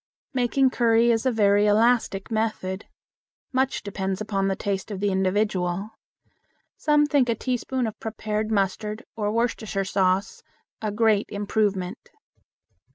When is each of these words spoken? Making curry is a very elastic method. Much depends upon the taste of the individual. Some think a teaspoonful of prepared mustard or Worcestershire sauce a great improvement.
Making 0.33 0.71
curry 0.71 1.11
is 1.11 1.27
a 1.27 1.31
very 1.31 1.67
elastic 1.67 2.31
method. 2.31 2.87
Much 3.53 3.83
depends 3.83 4.19
upon 4.19 4.47
the 4.47 4.55
taste 4.55 4.89
of 4.89 4.99
the 4.99 5.11
individual. 5.11 5.91
Some 6.75 7.05
think 7.05 7.29
a 7.29 7.35
teaspoonful 7.35 7.89
of 7.89 7.99
prepared 7.99 8.49
mustard 8.49 9.03
or 9.15 9.31
Worcestershire 9.31 9.85
sauce 9.85 10.41
a 10.81 10.91
great 10.91 11.27
improvement. 11.29 12.09